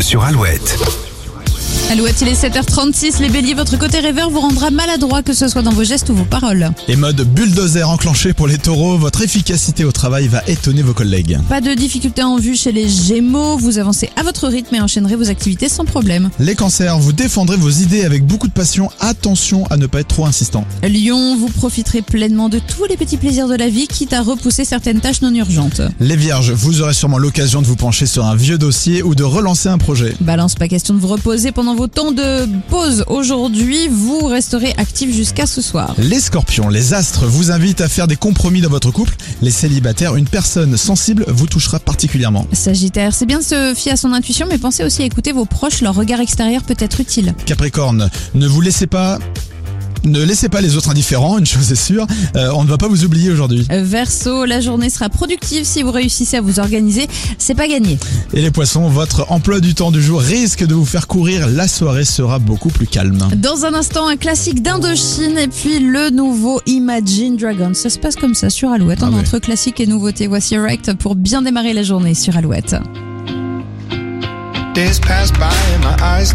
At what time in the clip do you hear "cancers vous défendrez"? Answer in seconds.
16.54-17.58